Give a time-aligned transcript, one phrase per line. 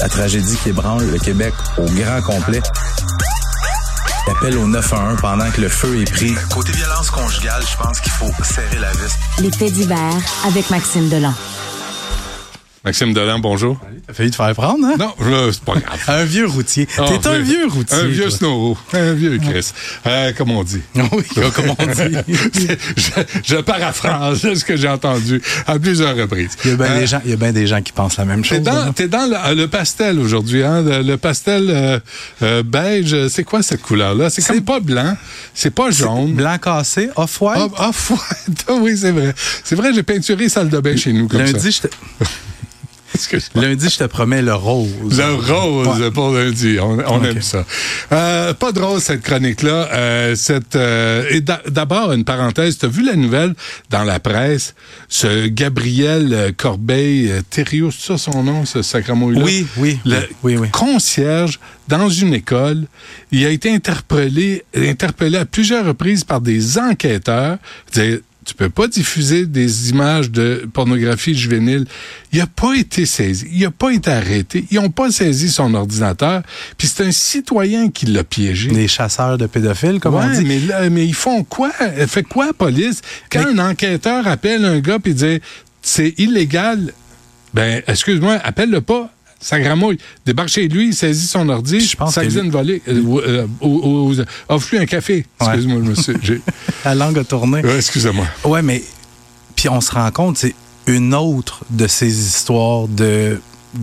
[0.00, 2.62] la tragédie qui ébranle le Québec au grand complet.
[4.30, 6.34] Appel au 911 pendant que le feu est pris.
[6.54, 9.56] Côté violence conjugale, je pense qu'il faut serrer la vis.
[9.56, 10.16] Faits divers
[10.46, 11.34] avec Maxime Delan.
[12.82, 13.78] Maxime Delan, bonjour.
[14.06, 14.94] T'as failli te faire prendre, hein?
[14.98, 15.12] Non,
[15.52, 16.00] c'est pas grave.
[16.08, 16.88] Un vieux routier.
[16.96, 17.94] Ah, T'es un vieux routier.
[17.98, 18.30] Un vieux toi.
[18.38, 18.78] snowro.
[18.94, 19.70] Un vieux Chris.
[20.06, 20.80] Euh, comme on dit.
[20.94, 21.22] Oui,
[21.54, 22.16] comme on dit.
[22.96, 26.52] je, je paraphrase ce que j'ai entendu à plusieurs reprises.
[26.64, 28.62] Il y a bien Euh, des bien des gens qui pensent la même T'es chose.
[28.62, 28.92] dans, là.
[28.94, 30.80] t'es dans le, le pastel aujourd'hui, hein?
[30.80, 32.00] Le, le pastel euh,
[32.42, 34.30] euh, beige, c'est quoi cette couleur-là?
[34.30, 35.18] C'est comme pas blanc,
[35.52, 36.32] c'est pas jaune.
[36.32, 37.60] Blanc cassé, off-white.
[37.76, 38.64] Ah, ah, white.
[38.68, 39.34] Ah oui, c'est vrai.
[39.64, 41.52] C'est vrai, j'ai peinturé salle de bain chez nous comme ça.
[41.52, 41.88] lundi, je te.
[43.54, 45.18] lundi, je te promets le rose.
[45.18, 46.10] Le rose Ouais.
[46.10, 46.78] pour lundi.
[46.80, 47.64] On, aime ça.
[48.12, 49.88] Euh, pas drôle, cette chronique-là.
[49.92, 52.78] Euh, cette, euh, et d'a- d'abord, une parenthèse.
[52.78, 53.54] Tu as vu la nouvelle
[53.90, 54.74] dans la presse?
[55.08, 59.42] Ce Gabriel Corbeil, euh, Thériault, c'est ça son nom, ce sacramouille-là?
[59.44, 60.68] Oui, oui, Le oui, oui.
[60.70, 62.84] concierge dans une école.
[63.32, 67.58] Il a été interpellé, interpellé à plusieurs reprises par des enquêteurs.
[67.92, 71.86] Dire, tu peux pas diffuser des images de pornographie juvénile.
[72.32, 73.46] Il n'a pas été saisi.
[73.52, 74.64] Il n'a pas été arrêté.
[74.70, 76.42] Ils n'ont pas saisi son ordinateur.
[76.78, 78.70] Puis c'est un citoyen qui l'a piégé.
[78.70, 80.44] Les chasseurs de pédophiles, comme on dit.
[80.44, 81.70] mais, là, mais ils font quoi?
[81.78, 83.02] Elle fait quoi, la police?
[83.30, 85.40] Quand un enquêteur appelle un gars et dit
[85.82, 86.92] c'est illégal,
[87.54, 89.10] ben, excuse-moi, appelle-le pas.
[89.40, 89.98] Ça gramouille.
[90.26, 94.86] Débarque chez lui, saisit son ordi, Je pense sa cuisine volée, euh, euh, offre-lui un
[94.86, 95.24] café.
[95.40, 95.46] Ouais.
[95.46, 96.42] Excuse-moi, monsieur.
[96.84, 97.62] La langue a tourné.
[97.62, 98.26] Ouais, excusez-moi.
[98.44, 98.82] Ouais, mais
[99.56, 100.54] puis on se rend compte, c'est
[100.86, 103.40] une autre de ces histoires de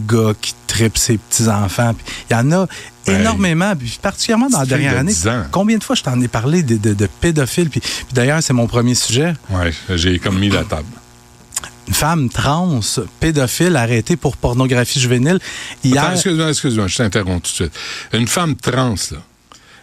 [0.08, 1.96] gars qui tripent ses petits-enfants.
[2.30, 2.68] Il y en a
[3.08, 3.22] Ouais.
[3.22, 5.14] énormément, puis particulièrement dans la dernière de année.
[5.14, 5.44] 10 ans.
[5.50, 7.70] Combien de fois je t'en ai parlé de, de- de pédophiles?
[7.70, 9.34] Puis, puis d'ailleurs, c'est mon premier sujet.
[9.50, 10.84] Ouais, j'ai comme mis la table.
[11.88, 12.82] Une femme trans,
[13.20, 15.40] pédophile, arrêtée pour pornographie juvénile.
[15.84, 17.80] Hier, excuse-moi, excuse-moi, je t'interromps tout de suite.
[18.14, 19.18] Une femme trans, là.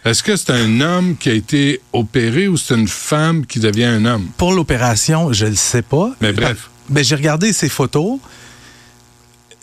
[0.05, 3.85] Est-ce que c'est un homme qui a été opéré ou c'est une femme qui devient
[3.85, 4.27] un homme?
[4.37, 6.11] pour l'opération, je le sais pas.
[6.21, 6.69] Mais bref.
[6.89, 8.19] Ben, j'ai regardé ses photos.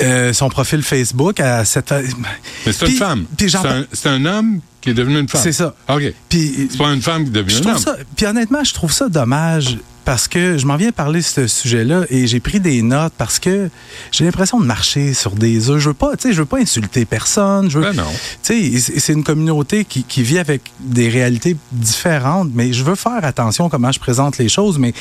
[0.02, 1.92] euh, son profil Facebook à cette
[2.66, 3.26] Mais c'est une femme.
[3.92, 5.40] C'est un, homme qui est devenu une femme.
[5.40, 5.76] C'est ça.
[5.88, 6.12] OK.
[6.28, 7.78] puis C'est pas une femme qui devient un homme.
[7.78, 11.46] ça, puis honnêtement, je trouve ça dommage parce que je m'en viens parler de ce
[11.46, 13.70] sujet-là et j'ai pris des notes parce que
[14.10, 15.78] j'ai l'impression de marcher sur des œufs.
[15.78, 17.70] Je veux pas, tu sais, je veux pas insulter personne.
[17.70, 18.10] Je veux, Ben non.
[18.42, 22.94] tu sais, c'est une communauté qui, qui vit avec des réalités différentes, mais je veux
[22.94, 24.78] faire attention à comment je présente les choses.
[24.78, 24.92] Mais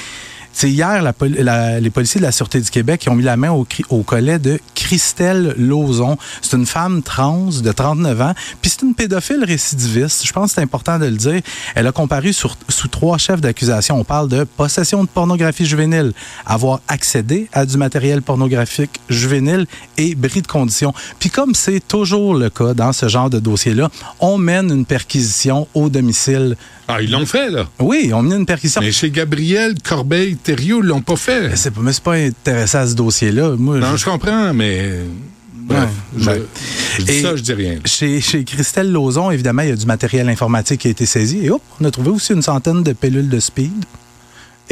[0.54, 3.24] c'est hier, la pol- la- les policiers de la Sûreté du Québec qui ont mis
[3.24, 6.18] la main au collet de Christelle Lauzon.
[6.42, 10.26] C'est une femme trans de 39 ans, puis c'est une pédophile récidiviste.
[10.26, 11.42] Je pense que c'est important de le dire.
[11.76, 14.00] Elle a comparu sur- sous trois chefs d'accusation.
[14.00, 16.12] On parle de possession de pornographie juvénile,
[16.46, 19.66] avoir accédé à du matériel pornographique juvénile
[19.98, 20.94] et bris de condition.
[21.20, 23.90] Puis comme c'est toujours le cas dans ce genre de dossier-là,
[24.20, 26.56] on mène une perquisition au domicile.
[26.88, 27.68] Ah, ils l'ont fait, là.
[27.80, 28.82] Oui, on mène une perquisition.
[28.82, 31.50] Mais chez Gabriel, Corbeil, Thériault, l'ont pas fait.
[31.50, 33.56] Mais c'est pas, mais c'est pas intéressé à ce dossier-là.
[33.58, 34.92] Moi, Non, je- je comprends, mais.
[35.64, 36.42] Bref, Ouais,
[36.98, 37.80] je, je dis Et- ça, je dis rien.
[37.86, 41.46] Chez, chez Christelle Lauzon, évidemment, il y a du matériel informatique qui a été saisi.
[41.46, 43.72] Et hop, on a trouvé aussi une centaine de pilules de speed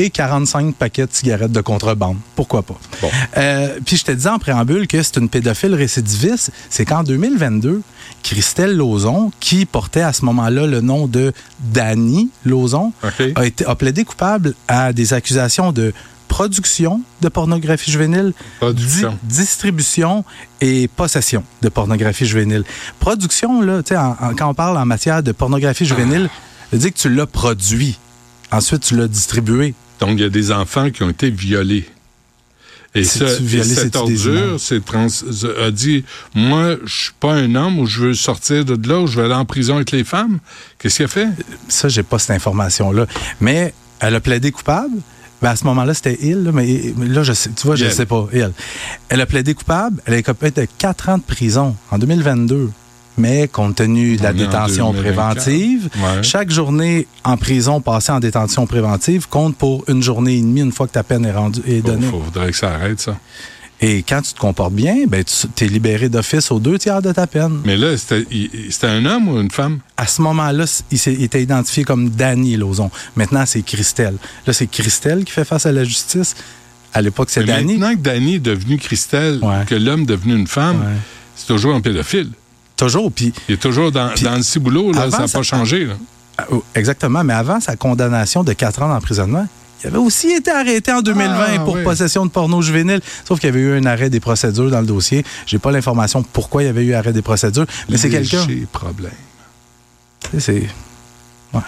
[0.01, 2.15] et 45 paquets de cigarettes de contrebande.
[2.35, 2.77] Pourquoi pas?
[3.01, 3.09] Bon.
[3.35, 6.51] Euh, puis je te disais en préambule que c'est une pédophile récidiviste.
[6.69, 7.81] C'est qu'en 2022,
[8.23, 13.23] Christelle Lauzon, qui portait à ce moment-là le nom de Dany Lauzon, OK.
[13.35, 15.93] a, été, a plaidé coupable à des accusations de
[16.29, 18.31] production de pornographie juvénile,
[18.71, 20.23] di- distribution
[20.61, 22.63] et possession de pornographie juvénile.
[22.99, 26.29] Production, là, tu sais, en- en- quand on parle en matière de pornographie juvénile,
[26.71, 27.97] dire que tu l'as produit.
[28.51, 29.73] Ensuite, tu l'as distribué.
[29.99, 31.85] Donc, il y a des enfants qui ont été violés.
[32.95, 35.07] Et, C'est-tu ça, et violé, cette ordure c'est trans,
[35.61, 39.07] a dit Moi, je suis pas un homme ou je veux sortir de là ou
[39.07, 40.39] je veux aller en prison avec les femmes?
[40.79, 41.27] Qu'est-ce qu'il a fait?
[41.67, 43.05] Ça, j'ai pas cette information-là.
[43.41, 44.95] Mais elle a plaidé coupable.
[45.41, 47.89] Ben à ce moment-là, c'était il, là, mais là, je sais, tu vois, je ne
[47.91, 48.27] sais pas.
[48.33, 48.51] Elle.
[49.07, 50.01] Elle a plaidé coupable.
[50.05, 52.71] Elle a écopé de 4 ans de prison en 2022.
[53.19, 55.01] Mais compte tenu de la détention 2024.
[55.35, 56.23] préventive, Ouais.
[56.23, 60.71] chaque journée en prison passée en détention préventive compte pour une journée et demie une
[60.71, 62.07] fois que ta peine est, rendue, est Il donnée.
[62.09, 63.17] faudrait que ça arrête, ça.
[63.81, 65.23] Et quand tu te comportes bien, ben,
[65.55, 67.59] tu es libéré d'office aux deux tiers de ta peine.
[67.63, 68.49] Mais là, c'était il-
[68.83, 69.79] un homme ou une femme?
[69.95, 72.91] À ce moment-là, il, il était identifié comme Danny Lauzon.
[73.15, 74.15] Maintenant, c'est Christelle.
[74.45, 76.35] Là, c'est Christelle qui fait face à la justice.
[76.93, 77.73] À l'époque, c'est Danny.
[77.77, 79.63] Maintenant que Danny est devenu Christelle, Ouais.
[79.65, 80.97] que l'homme est devenu une femme, Ouais.
[81.37, 82.31] c'est toujours un pédophile.
[82.79, 83.11] Toujours.
[83.11, 85.85] Puis, Il est toujours dans, dans le ciboulot, là, avant, ça n'a pas changé.
[85.85, 85.93] Là.
[86.37, 87.23] ah, oh, exactement.
[87.23, 89.47] Mais avant sa condamnation de 4 ans d'emprisonnement,
[89.83, 91.83] il avait aussi été arrêté en 2020 Ah, pour oui.
[91.83, 92.99] possession de porno juvénile.
[93.25, 95.23] Sauf qu'il y avait eu un arrêt des procédures dans le dossier.
[95.45, 98.45] J'ai pas l'information pourquoi il y avait eu arrêt des procédures, mais c'est quelqu'un.
[98.45, 99.11] Léger problème.
[100.31, 101.57] Tu sais, C'est.
[101.57, 101.63] ouais.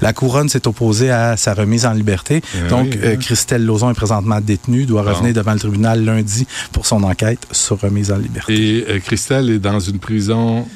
[0.00, 2.42] La couronne s'est opposée à sa remise en liberté.
[2.56, 3.16] Eh Donc, oui, euh, hein.
[3.16, 5.10] Christelle Lauzon est présentement détenue, doit Bon.
[5.10, 8.54] revenir devant le tribunal lundi pour son enquête sur remise en liberté.
[8.54, 10.66] Et euh, Christelle est dans une prison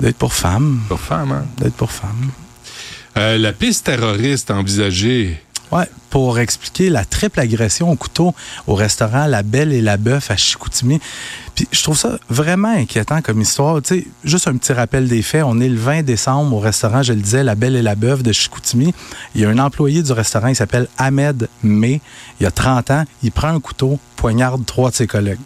[0.00, 0.80] D'être pour femme.
[0.88, 1.32] pour femmes.
[1.32, 1.44] Hein?
[1.58, 2.30] D'être pour femme.
[3.18, 5.40] Euh, la piste terroriste envisagée.
[5.70, 8.34] Ouais, pour expliquer la triple agression au couteau
[8.66, 11.00] au restaurant La Belle et la Bœuf à Chicoutimi.
[11.54, 13.82] Puis je trouve ça vraiment inquiétant comme histoire.
[13.82, 15.44] Tu sais, juste un petit rappel des faits.
[15.44, 18.22] On est le 20 décembre au restaurant, je le disais, La Belle et la Bœuf
[18.22, 18.94] de Chicoutimi.
[19.34, 22.00] Il y a un employé du restaurant, il s'appelle Ahmed May.
[22.40, 23.04] Il a 30 ans.
[23.22, 25.40] Il prend un couteau, poignarde trois de ses collègues.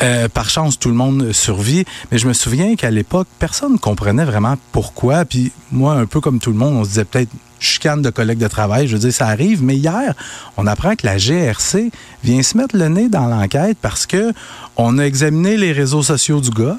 [0.00, 1.84] Euh, par chance, tout le monde survit.
[2.10, 5.24] Mais je me souviens qu'à l'époque, personne ne comprenait vraiment pourquoi.
[5.24, 7.30] Puis moi, un peu comme tout le monde, on se disait peut-être
[7.60, 8.86] chicane de collègues de travail.
[8.86, 9.62] Je veux dire, ça arrive.
[9.62, 10.14] Mais hier,
[10.56, 11.90] on apprend que la GRC
[12.22, 14.32] vient se mettre le nez dans l'enquête parce que
[14.76, 16.78] on a examiné les réseaux sociaux du gars.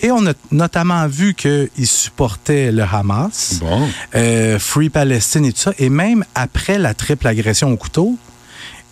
[0.00, 3.88] Et on a notamment vu qu'il supportait le Hamas, Bon.
[4.14, 5.72] euh, Free Palestine et tout ça.
[5.78, 8.16] Et même après la triple agression au couteau,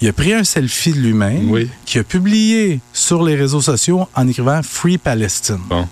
[0.00, 1.68] il a pris un selfie de lui-même Oui.
[1.86, 5.58] qui a publié sur les réseaux sociaux en écrivant Free Palestine.
[5.68, 5.88] Bon.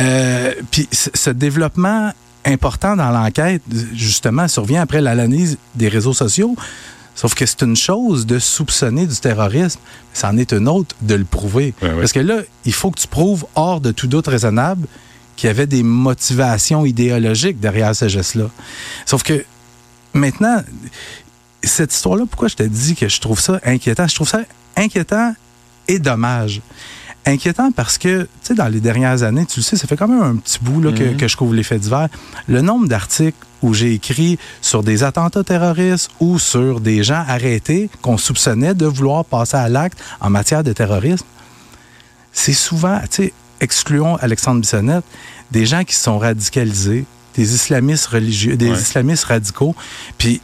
[0.00, 2.12] Euh, Puis ce développement
[2.44, 3.62] important dans l'enquête,
[3.94, 6.56] justement, survient après l'analyse des réseaux sociaux.
[7.18, 9.80] Sauf que c'est une chose de soupçonner du terrorisme,
[10.14, 11.74] c'en est une autre de le prouver.
[11.82, 11.98] Ouais, ouais.
[11.98, 14.86] Parce que là, il faut que tu prouves hors de tout doute raisonnable
[15.34, 18.44] qu'il y avait des motivations idéologiques derrière ce geste-là.
[19.04, 19.44] Sauf que
[20.12, 20.62] maintenant,
[21.64, 24.06] cette histoire-là, pourquoi je te dis que je trouve ça inquiétant?
[24.06, 24.42] Je trouve ça
[24.76, 25.34] inquiétant
[25.88, 26.62] et dommage.
[27.28, 30.08] Inquiétant parce que, tu sais, dans les dernières années, tu le sais, ça fait quand
[30.08, 31.16] même un petit bout là, que, Mhm.
[31.16, 32.08] que je couvre les faits divers.
[32.48, 37.90] Le nombre d'articles où j'ai écrit sur des attentats terroristes ou sur des gens arrêtés
[38.02, 41.26] qu'on soupçonnait de vouloir passer à l'acte en matière de terrorisme,
[42.32, 45.04] c'est souvent, tu sais, excluons Alexandre Bissonnette,
[45.50, 47.04] des gens qui se sont radicalisés,
[47.34, 48.76] des islamistes religieux, des Ouais.
[48.78, 49.74] islamistes radicaux.
[50.18, 50.40] Puis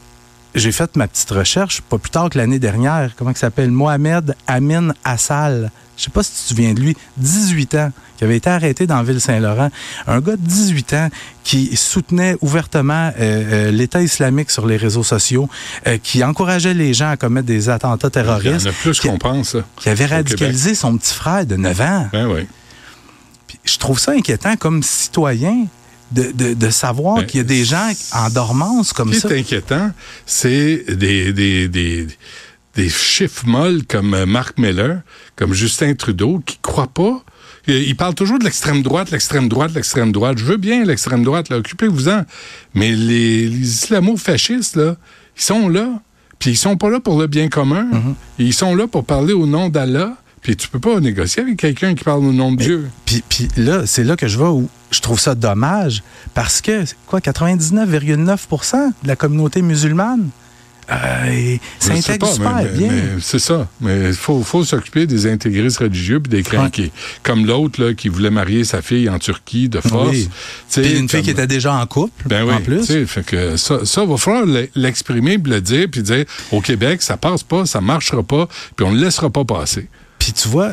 [0.55, 3.71] j'ai fait ma petite recherche, pas plus tard que l'année dernière, comment il s'appelle?
[3.71, 5.71] Mohamed Amin Assal.
[5.97, 8.87] Je sais pas si tu te souviens de lui, 18 ans, qui avait été arrêté
[8.87, 9.71] dans Ville-Saint-Laurent.
[10.09, 11.09] Un gars de 18 ans
[11.45, 15.49] qui soutenait ouvertement euh, euh, l'État islamique sur les réseaux sociaux,
[15.87, 19.01] euh, qui encourageait les gens à commettre des attentats Il y terroristes, en a plus
[19.01, 19.55] qu'on pense.
[19.55, 19.63] là.
[19.77, 22.09] qui avait radicalisé son petit frère de 9 ans.
[22.13, 22.47] Ben oui.
[23.47, 25.67] Puis je trouve ça inquiétant comme citoyen
[26.13, 29.29] de, de- de savoir Ben, qu'il y a des gens en dormance comme Ce ça.
[29.29, 29.91] qui est inquiétant,
[30.27, 32.07] c'est des, des, des,
[32.77, 35.01] des chiffres molles comme euh, Mark Miller,
[35.37, 37.23] comme Justin Trudeau, qui croient pas.
[37.67, 40.37] Il il parle toujours de l'extrême droite, l'extrême droite, l'extrême droite.
[40.39, 42.25] Je veux bien l'extrême droite, là, occupez-vous-en.
[42.75, 44.97] Mais les, les islamo-fascistes, là,
[45.37, 45.89] ils sont là.
[46.39, 47.87] Puis ils sont pas là pour le bien commun.
[47.93, 48.15] Mm-hmm.
[48.41, 50.15] Ils sont là pour parler au nom d'Allah.
[50.45, 52.89] Puis tu peux pas négocier avec quelqu'un qui parle au nom de Dieu.
[53.07, 56.03] Puis, puis là, c'est là que je vais où je trouve ça dommage
[56.35, 60.29] parce que, quoi, 99,9% de la communauté musulmane?
[60.93, 62.91] Euh, s'intègre pas, super mais- bien.
[63.23, 63.67] c'est ça.
[63.81, 66.93] Mais il faut, faut s'occuper des intégristes religieux puis des crinqués.
[67.23, 70.11] Comme l'autre là, qui voulait marier sa fille en Turquie de force.
[70.11, 70.29] Oui.
[70.71, 72.85] Puis une fille qui était déjà en couple, ben oui, en plus.
[73.07, 77.01] fait que ça, ça va falloir l'e- l'exprimer, puis le dire, puis dire au Québec,
[77.01, 78.47] ça passe pas, ça marchera pas,
[78.77, 79.89] puis on le laissera pas passer.
[80.25, 80.73] Puis tu vois,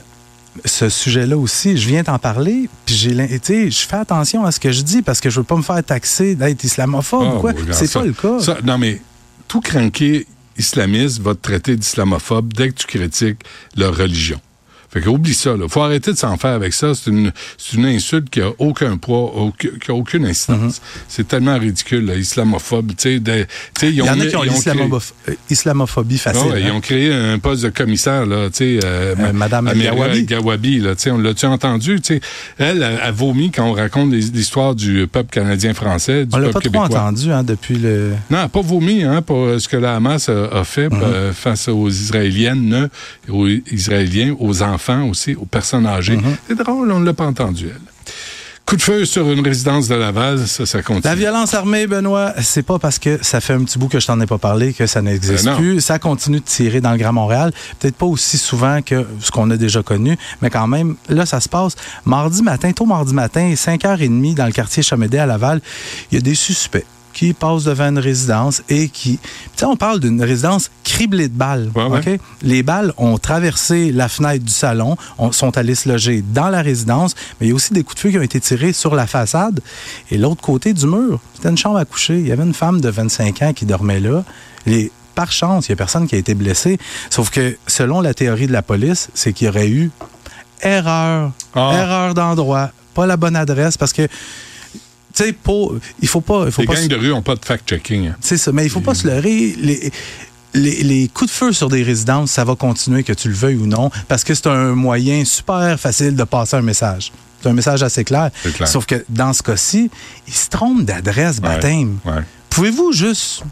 [0.63, 4.71] ce sujet-là aussi, je viens t'en parler, puis j'ai, je fais attention à ce que
[4.71, 7.51] je dis parce que je veux pas me faire taxer d'être islamophobe Ah, ou quoi.
[7.51, 8.39] bon, regarde C'est pas le cas.
[8.39, 9.01] Ça, non, mais
[9.49, 10.25] tout cranqué
[10.57, 13.39] islamiste va te traiter d'islamophobe dès que tu critiques
[13.75, 14.39] leur religion.
[14.93, 15.67] Fait que oublie ça, là.
[15.69, 16.93] Faut arrêter de s'en faire avec ça.
[16.93, 17.31] C'est une,
[17.75, 20.81] une insulte qui a aucun poids, aucun- qui a aucune instance.
[21.07, 22.89] C'est tellement ridicule, là, islamophobe.
[22.89, 23.47] Tu sais, de- tu
[23.79, 24.81] sais, ils Il y en a qui ont ils créé-
[25.29, 26.51] euh, islamophobie facile.
[26.51, 26.65] Ouais, hein.
[26.65, 28.79] Ils ont créé un poste de commissaire, là, tu sais.
[28.83, 30.23] euh, Euh, Madame Amélia Gawabi.
[30.25, 32.21] Gawabi, là, tu sais, on l'a-tu entendu, tu sais?
[32.57, 36.69] Elle, elle, elle vomit quand on raconte l'histoire du peuple canadien-français, du On l'a peuple
[36.69, 38.11] pas trop entendu hein, depuis le.
[38.29, 40.99] Non, pas vomi hein, pour euh, ce que la Hamas a, a fait Mhm.
[41.01, 42.89] euh, face aux Israéliennes,
[43.29, 46.17] euh, aux Israéliens, aux enfants aussi, aux personnes âgées.
[46.17, 46.35] Mhm.
[46.47, 47.81] C'est drôle, on ne l'a pas entendu, elle.
[48.65, 51.03] Coup de feu sur une résidence de Laval, ça, ça continue.
[51.03, 54.07] La violence armée, Benoît, c'est pas parce que ça fait un petit bout que je
[54.07, 55.81] t'en ai pas parlé que ça n'existe Ben plus.
[55.81, 57.51] Ça continue de tirer dans le Grand Montréal.
[57.79, 61.41] Peut-être pas aussi souvent que ce qu'on a déjà connu, mais quand même, là, ça
[61.41, 61.75] se passe.
[62.05, 65.59] Mardi matin, tôt mardi matin, 5h30 dans le quartier Chamédé à Laval,
[66.11, 69.19] il y a des suspects qui passent devant une résidence et qui...
[69.57, 71.71] Tu on parle d'une résidence criblée de balles.
[71.75, 71.99] Ouais, ouais.
[72.15, 72.19] OK?
[72.41, 76.61] Les balles ont traversé la fenêtre du salon, ont- sont allées se loger dans la
[76.61, 78.95] résidence, mais il y a aussi des coups de feu qui ont été tirés sur
[78.95, 79.59] la façade.
[80.09, 82.19] Et l'autre côté du mur, c'était une chambre à coucher.
[82.19, 84.23] Il y avait une femme de 25 ans qui dormait là.
[84.65, 86.79] Les par chance, il n'y a personne qui a été blessé.
[87.09, 89.91] Sauf que, selon la théorie de la police, c'est qu'il y aurait eu
[90.61, 91.71] erreur, Ah.
[91.75, 94.07] erreur d'endroit, pas la bonne adresse, parce que,
[95.13, 96.43] tu sais, pour- il faut pas...
[96.45, 98.09] Il faut Les pas gangs de rue n'ont pas de fact-checking.
[98.09, 98.15] hein.
[98.21, 99.55] c'est ça, mais il faut pas se leurrer.
[99.59, 99.91] Les,
[100.53, 103.55] les, les coups de feu sur des résidences, ça va continuer, que tu le veuilles
[103.55, 107.11] ou non, parce que c'est un moyen super facile de passer un message.
[107.41, 108.29] C'est un message assez clair.
[108.65, 109.89] Sauf que dans ce cas-ci,
[110.27, 111.97] ils se trompent d'adresse Ouais, baptême.
[112.05, 112.21] ouais.
[112.49, 113.43] Pouvez-vous juste.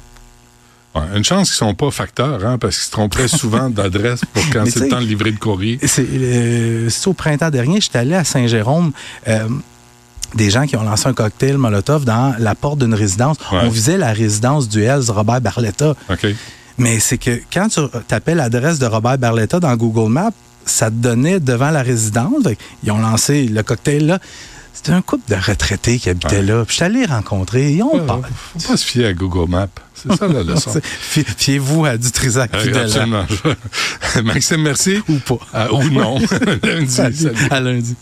[0.93, 4.43] Ouais, Une chance qu'ils sont pas facteurs, hein, parce qu'ils se tromperaient souvent d'adresse pour
[4.51, 5.79] quand c'est le temps de livrer le courrier.
[5.83, 8.91] C'est euh, c'est au printemps dernier, j'étais allé à Saint-Jérôme.
[9.27, 9.47] euh,
[10.36, 13.38] des gens qui ont lancé un cocktail Molotov dans la porte d'une résidence.
[13.51, 13.59] Ouais.
[13.63, 15.95] On visait la résidence du Hells Robert Barletta.
[16.77, 20.31] Mais c'est que quand tu tapais l'adresse de Robert Barletta dans Google Maps,
[20.65, 22.43] ça te donnait devant la résidence.
[22.83, 24.19] Ils ont lancé le cocktail là.
[24.71, 26.41] C'était un couple de retraités qui habitaient Ouais.
[26.43, 26.63] là.
[26.63, 27.74] Puis je suis allé les rencontrer.
[27.74, 28.21] Ils ont pas.
[28.57, 29.67] faut pas se fier à Google Maps.
[29.93, 30.71] C'est ça la leçon.
[31.01, 32.51] Fie- Fiez-vous à du Trisac.
[32.53, 33.25] Absolument.
[34.24, 35.01] Maxime, merci.
[35.09, 35.39] Ou pas.
[35.53, 36.17] Ah, ou non.
[36.63, 36.89] Lundi.
[36.89, 37.15] Salut.
[37.15, 37.36] Salut.
[37.51, 37.95] À lundi.